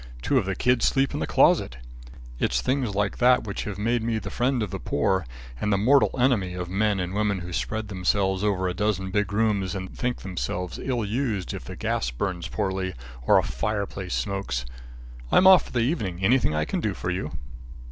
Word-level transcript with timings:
Two 0.23 0.39
of 0.39 0.47
the 0.47 0.55
kids 0.55 0.85
sleep 0.87 1.13
in 1.13 1.19
the 1.19 1.27
closet. 1.27 1.77
It's 2.39 2.59
things 2.59 2.95
like 2.95 3.19
that 3.19 3.43
which 3.43 3.65
have 3.65 3.77
made 3.77 4.01
me 4.01 4.17
the 4.17 4.31
friend 4.31 4.63
of 4.63 4.71
the 4.71 4.79
poor, 4.79 5.27
and 5.59 5.71
the 5.71 5.77
mortal 5.77 6.09
enemy 6.17 6.55
of 6.55 6.71
men 6.71 6.99
and 6.99 7.13
women 7.13 7.41
who 7.41 7.53
spread 7.53 7.87
themselves 7.87 8.43
over 8.43 8.67
a 8.67 8.73
dozen 8.73 9.11
big 9.11 9.31
rooms 9.31 9.75
and 9.75 9.95
think 9.95 10.21
themselves 10.23 10.79
ill 10.79 11.05
used 11.05 11.53
if 11.53 11.65
the 11.65 11.75
gas 11.75 12.09
burns 12.09 12.47
poorly 12.47 12.95
or 13.27 13.37
a 13.37 13.43
fireplace 13.43 14.15
smokes. 14.15 14.65
I'm 15.31 15.45
off 15.45 15.65
for 15.67 15.71
the 15.71 15.81
evening; 15.81 16.23
anything 16.23 16.55
I 16.55 16.65
can 16.65 16.79
do 16.79 16.95
for 16.95 17.11
you?" 17.11 17.33